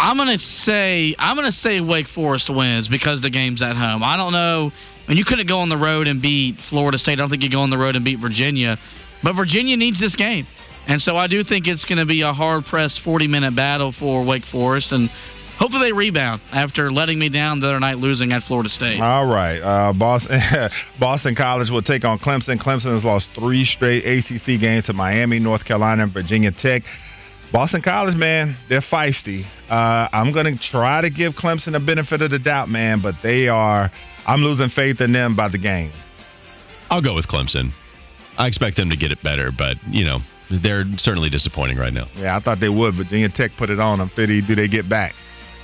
I'm 0.00 0.16
gonna 0.16 0.38
say 0.38 1.14
I'm 1.18 1.34
gonna 1.34 1.50
say 1.50 1.80
Wake 1.80 2.06
Forest 2.06 2.50
wins 2.50 2.88
because 2.88 3.20
the 3.20 3.30
game's 3.30 3.62
at 3.62 3.74
home. 3.74 4.04
I 4.04 4.16
don't 4.16 4.32
know. 4.32 4.70
I 5.06 5.10
mean, 5.10 5.18
you 5.18 5.24
couldn't 5.24 5.48
go 5.48 5.58
on 5.58 5.70
the 5.70 5.76
road 5.76 6.06
and 6.06 6.22
beat 6.22 6.60
Florida 6.60 6.98
State. 6.98 7.14
I 7.14 7.16
don't 7.16 7.30
think 7.30 7.42
you 7.42 7.50
go 7.50 7.60
on 7.60 7.70
the 7.70 7.78
road 7.78 7.96
and 7.96 8.04
beat 8.04 8.18
Virginia, 8.18 8.78
but 9.22 9.34
Virginia 9.34 9.76
needs 9.76 9.98
this 9.98 10.14
game, 10.14 10.46
and 10.86 11.02
so 11.02 11.16
I 11.16 11.26
do 11.26 11.42
think 11.42 11.66
it's 11.66 11.84
going 11.84 11.98
to 11.98 12.06
be 12.06 12.20
a 12.22 12.32
hard 12.32 12.64
pressed 12.64 13.00
40 13.00 13.26
minute 13.26 13.56
battle 13.56 13.90
for 13.90 14.22
Wake 14.22 14.44
Forest, 14.44 14.92
and 14.92 15.10
hopefully 15.58 15.88
they 15.88 15.92
rebound 15.92 16.40
after 16.52 16.90
letting 16.90 17.18
me 17.18 17.28
down 17.28 17.60
the 17.60 17.68
other 17.68 17.80
night 17.80 17.98
losing 17.98 18.32
at 18.32 18.42
Florida 18.42 18.68
State. 18.68 19.00
All 19.00 19.26
right, 19.26 19.60
uh, 19.60 19.92
Boston 19.92 20.40
Boston 20.98 21.34
College 21.34 21.70
will 21.70 21.82
take 21.82 22.04
on 22.04 22.18
Clemson. 22.18 22.58
Clemson 22.58 22.94
has 22.94 23.04
lost 23.04 23.30
three 23.30 23.64
straight 23.64 24.06
ACC 24.06 24.60
games 24.60 24.86
to 24.86 24.92
Miami, 24.92 25.38
North 25.38 25.64
Carolina, 25.64 26.04
and 26.04 26.12
Virginia 26.12 26.52
Tech. 26.52 26.84
Boston 27.50 27.80
College, 27.80 28.14
man, 28.14 28.56
they're 28.68 28.80
feisty. 28.80 29.44
Uh, 29.70 30.08
I'm 30.12 30.32
going 30.32 30.54
to 30.54 30.62
try 30.62 31.00
to 31.00 31.08
give 31.08 31.34
Clemson 31.34 31.74
a 31.74 31.80
benefit 31.80 32.20
of 32.20 32.30
the 32.30 32.38
doubt, 32.38 32.68
man, 32.68 33.00
but 33.00 33.22
they 33.22 33.48
are. 33.48 33.90
I'm 34.26 34.42
losing 34.42 34.68
faith 34.68 35.00
in 35.00 35.12
them 35.12 35.34
by 35.34 35.48
the 35.48 35.56
game. 35.56 35.90
I'll 36.90 37.00
go 37.00 37.14
with 37.14 37.26
Clemson. 37.26 37.70
I 38.36 38.46
expect 38.46 38.76
them 38.76 38.90
to 38.90 38.96
get 38.96 39.12
it 39.12 39.22
better, 39.22 39.50
but 39.50 39.78
you 39.88 40.04
know 40.04 40.18
they're 40.50 40.84
certainly 40.96 41.30
disappointing 41.30 41.78
right 41.78 41.92
now. 41.92 42.06
Yeah, 42.16 42.36
I 42.36 42.40
thought 42.40 42.60
they 42.60 42.68
would. 42.68 42.94
Virginia 42.94 43.28
Tech 43.28 43.52
put 43.56 43.70
it 43.70 43.80
on 43.80 43.98
them. 43.98 44.08
Fitty, 44.10 44.42
do 44.42 44.54
they 44.54 44.68
get 44.68 44.88
back? 44.88 45.14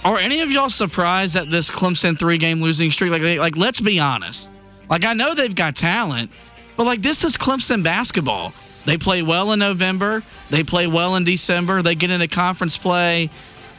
Are 0.04 0.18
any 0.18 0.42
of 0.42 0.50
y'all 0.50 0.68
surprised 0.68 1.34
at 1.34 1.50
this 1.50 1.70
Clemson 1.70 2.18
three-game 2.18 2.60
losing 2.60 2.90
streak? 2.90 3.10
Like, 3.10 3.22
like 3.38 3.56
let's 3.56 3.80
be 3.80 3.98
honest. 4.00 4.50
Like 4.90 5.04
I 5.04 5.14
know 5.14 5.34
they've 5.34 5.54
got 5.54 5.76
talent, 5.76 6.30
but 6.76 6.84
like 6.84 7.00
this 7.00 7.24
is 7.24 7.38
Clemson 7.38 7.82
basketball. 7.82 8.52
They 8.84 8.98
play 8.98 9.22
well 9.22 9.52
in 9.52 9.60
November. 9.60 10.22
They 10.50 10.62
play 10.62 10.86
well 10.86 11.16
in 11.16 11.24
December. 11.24 11.80
They 11.80 11.94
get 11.94 12.10
into 12.10 12.28
conference 12.28 12.76
play, 12.76 13.30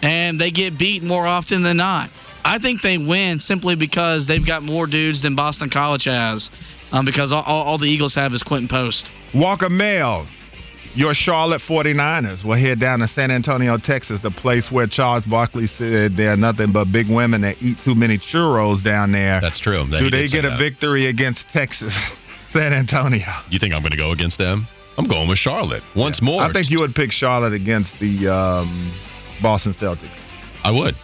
and 0.02 0.42
they 0.42 0.50
get 0.50 0.80
beat 0.80 1.04
more 1.04 1.28
often 1.28 1.62
than 1.62 1.78
not. 1.78 2.10
I 2.44 2.58
think 2.58 2.82
they 2.82 2.98
win 2.98 3.40
simply 3.40 3.76
because 3.76 4.26
they've 4.28 4.46
got 4.46 4.64
more 4.64 4.88
dudes 4.88 5.22
than 5.22 5.36
Boston 5.36 5.70
College 5.70 6.06
has, 6.06 6.52
um, 6.92 7.06
because 7.06 7.34
all, 7.34 7.44
all, 7.44 7.78
the 7.78 7.88
Eagles 7.88 8.16
have 8.16 8.34
is 8.34 8.44
Quinten 8.44 8.70
Post. 8.70 9.08
Walker 9.34 9.70
Mail, 9.70 10.28
your 10.96 11.14
Charlotte 11.14 11.62
49ers 11.62 12.44
will 12.44 12.56
head 12.56 12.80
down 12.80 13.00
to 13.00 13.08
San 13.08 13.30
Antonio, 13.32 13.78
Texas, 13.78 14.22
the 14.22 14.32
place 14.32 14.72
where 14.72 14.88
Charles 14.88 15.26
Barkley 15.26 15.68
said 15.68 16.16
they're 16.16 16.38
nothing 16.38 16.72
but 16.72 16.92
big 16.92 17.10
women 17.10 17.42
that 17.42 17.62
eat 17.62 17.78
too 17.80 17.96
many 17.96 18.18
churros 18.18 18.84
down 18.84 19.12
there. 19.12 19.42
That's 19.42 19.60
true. 19.60 19.86
Do 19.90 20.10
they 20.10 20.28
get 20.28 20.46
a 20.46 20.50
that. 20.50 20.60
victory 20.60 21.08
against 21.08 21.50
Texas, 21.50 21.96
San 22.50 22.74
Antonio? 22.74 23.28
You 23.50 23.60
think 23.60 23.74
I'm 23.74 23.82
going 23.82 23.92
to 23.92 23.98
go 23.98 24.12
against 24.12 24.38
them? 24.38 24.68
I'm 24.98 25.08
going 25.08 25.28
with 25.28 25.38
Charlotte 25.40 25.84
once 25.96 26.22
yeah. 26.22 26.26
more. 26.26 26.42
I 26.42 26.54
think 26.54 26.70
you 26.70 26.80
would 26.80 26.96
pick 26.96 27.12
Charlotte 27.12 27.54
against 27.54 28.00
the 28.00 28.30
um, 28.30 28.94
Boston 29.42 29.74
Celtics. 29.74 30.10
I 30.64 30.72
would. 30.72 30.96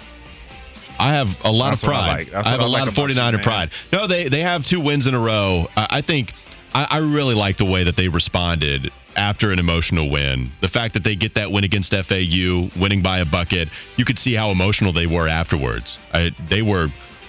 I 0.97 1.13
have 1.15 1.27
a 1.43 1.51
lot 1.51 1.71
That's 1.71 1.83
of 1.83 1.89
pride. 1.89 2.29
I, 2.33 2.37
like. 2.37 2.45
I, 2.45 2.51
have 2.51 2.59
a 2.59 2.65
like 2.65 2.85
lot 2.85 2.87
of 2.87 2.93
49er 2.93 3.43
pride. 3.43 3.71
No, 3.91 4.07
they 4.07 4.29
they 4.29 4.41
have 4.41 4.63
two 4.65 4.79
wins 4.79 5.07
in 5.07 5.15
a 5.15 5.19
row. 5.19 5.67
I 5.75 6.01
think 6.01 6.31
I, 6.73 6.87
I 6.89 6.97
really 6.99 7.35
like 7.35 7.57
the 7.57 7.65
way 7.65 7.83
that 7.83 7.95
they 7.95 8.07
responded 8.07 8.91
after 9.15 9.51
an 9.51 9.59
emotional 9.59 10.09
win. 10.09 10.51
The 10.61 10.67
fact 10.67 10.93
that 10.93 11.03
they 11.03 11.15
get 11.15 11.35
that 11.35 11.51
win 11.51 11.63
against 11.63 11.93
FAU, 11.93 12.69
winning 12.79 13.01
by 13.01 13.19
a 13.19 13.25
bucket, 13.25 13.69
you 13.97 14.05
could 14.05 14.17
see 14.17 14.33
how 14.33 14.51
emotional 14.51 14.93
they 14.93 15.07
were 15.07 15.27
afterwards. 15.27 15.97
I, 16.13 16.31
they 16.49 16.61
were 16.61 16.87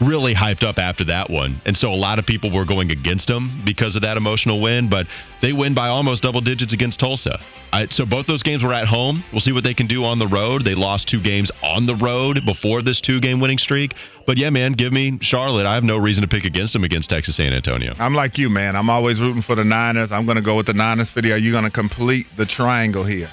really 0.09 0.35
hyped 0.35 0.63
up 0.63 0.79
after 0.79 1.05
that 1.05 1.31
one. 1.31 1.61
And 1.65 1.77
so 1.77 1.93
a 1.93 1.97
lot 1.97 2.19
of 2.19 2.27
people 2.27 2.51
were 2.51 2.65
going 2.65 2.91
against 2.91 3.29
them 3.29 3.63
because 3.65 3.97
of 3.97 4.03
that 4.03 4.17
emotional 4.17 4.61
win, 4.61 4.89
but 4.89 5.07
they 5.41 5.53
win 5.53 5.75
by 5.75 5.89
almost 5.89 6.23
double 6.23 6.41
digits 6.41 6.73
against 6.73 7.01
Tulsa. 7.01 7.39
I, 7.73 7.87
so 7.87 8.05
both 8.05 8.27
those 8.27 8.43
games 8.43 8.63
were 8.63 8.73
at 8.73 8.87
home. 8.87 9.25
We'll 9.33 9.41
see 9.41 9.53
what 9.53 9.65
they 9.65 9.75
can 9.75 9.87
do 9.87 10.05
on 10.05 10.19
the 10.19 10.27
road. 10.27 10.65
They 10.65 10.75
lost 10.75 11.09
two 11.09 11.21
games 11.21 11.51
on 11.63 11.87
the 11.87 11.95
road 11.95 12.41
before 12.45 12.83
this 12.83 13.01
two 13.01 13.21
game 13.21 13.41
winning 13.41 13.59
streak. 13.59 13.95
But 14.27 14.39
yeah, 14.39 14.51
man, 14.51 14.73
give 14.73 14.93
me 14.93 15.19
Charlotte. 15.21 15.67
I 15.67 15.75
have 15.75 15.85
no 15.85 15.97
reason 15.97 16.23
to 16.23 16.29
pick 16.29 16.45
against 16.45 16.73
them 16.73 16.85
against 16.85 17.11
Texas 17.11 17.37
San 17.37 17.53
Antonio. 17.53 17.95
I'm 17.99 18.15
like 18.15 18.39
you, 18.39 18.51
man. 18.51 18.77
I'm 18.77 18.91
always 18.91 19.21
rooting 19.21 19.43
for 19.43 19.55
the 19.55 19.65
Niners. 19.65 20.13
I'm 20.13 20.27
going 20.27 20.37
to 20.37 20.43
go 20.43 20.57
with 20.57 20.67
the 20.67 20.75
Niners 20.75 21.11
video. 21.11 21.35
Are 21.35 21.39
you 21.39 21.53
going 21.53 21.65
to 21.65 21.71
complete 21.71 22.29
the 22.37 22.47
triangle 22.47 23.05
here? 23.05 23.31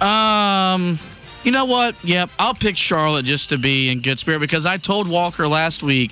Um, 0.00 0.98
you 1.46 1.52
know 1.52 1.64
what? 1.64 1.94
Yep, 2.04 2.30
I'll 2.38 2.54
pick 2.54 2.76
Charlotte 2.76 3.24
just 3.24 3.50
to 3.50 3.58
be 3.58 3.88
in 3.90 4.02
good 4.02 4.18
spirit 4.18 4.40
because 4.40 4.66
I 4.66 4.78
told 4.78 5.08
Walker 5.08 5.46
last 5.46 5.80
week 5.82 6.10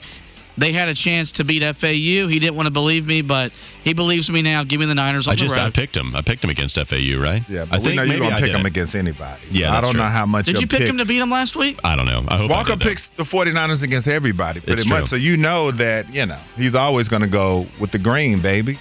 they 0.56 0.72
had 0.72 0.88
a 0.88 0.94
chance 0.94 1.32
to 1.32 1.44
beat 1.44 1.62
FAU. 1.74 2.28
He 2.28 2.38
didn't 2.38 2.54
want 2.54 2.66
to 2.66 2.72
believe 2.72 3.04
me, 3.04 3.22
but 3.22 3.50
he 3.82 3.94
believes 3.94 4.30
me 4.30 4.42
now. 4.42 4.62
Give 4.62 4.78
me 4.78 4.86
the 4.86 4.94
Niners 4.94 5.26
on 5.26 5.32
I 5.32 5.36
just, 5.36 5.52
the 5.52 5.60
road. 5.60 5.66
I 5.66 5.70
picked 5.70 5.96
him. 5.96 6.14
I 6.14 6.22
picked 6.22 6.44
him 6.44 6.50
against 6.50 6.76
FAU, 6.76 7.20
right? 7.20 7.42
Yeah, 7.48 7.64
but 7.64 7.80
I 7.80 7.82
think 7.82 7.96
know 7.96 8.04
you're 8.04 8.18
gonna 8.20 8.38
pick 8.38 8.52
him 8.52 8.64
against 8.64 8.94
anybody. 8.94 9.42
Yeah, 9.50 9.76
I 9.76 9.80
don't 9.80 9.90
true. 9.90 10.00
know 10.00 10.06
how 10.06 10.24
much. 10.24 10.46
Did 10.46 10.60
you 10.60 10.68
pick, 10.68 10.80
pick 10.80 10.88
him 10.88 10.98
to 10.98 11.04
beat 11.04 11.18
him 11.18 11.30
last 11.30 11.56
week? 11.56 11.80
I 11.82 11.96
don't 11.96 12.06
know. 12.06 12.24
I 12.28 12.36
hope 12.38 12.50
Walker 12.50 12.74
I 12.74 12.76
picks 12.76 13.08
the 13.08 13.24
49ers 13.24 13.82
against 13.82 14.06
everybody 14.06 14.60
pretty 14.60 14.82
it's 14.82 14.88
much, 14.88 15.08
true. 15.08 15.08
so 15.08 15.16
you 15.16 15.36
know 15.36 15.72
that 15.72 16.14
you 16.14 16.26
know 16.26 16.38
he's 16.56 16.76
always 16.76 17.08
going 17.08 17.22
to 17.22 17.28
go 17.28 17.66
with 17.80 17.90
the 17.90 17.98
green, 17.98 18.40
baby. 18.40 18.78